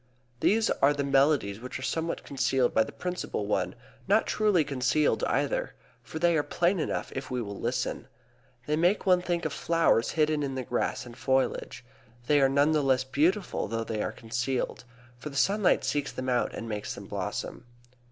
[0.39, 3.75] These are the melodies which are somewhat concealed by the principal one;
[4.07, 8.07] not truly concealed either, for they are plain enough if we will listen.
[8.65, 11.85] They make one think of flowers hidden in the grass and foliage.
[12.25, 14.85] They are none the less beautiful though they are concealed;
[15.19, 17.65] for the sunlight seeks them out and makes them blossom.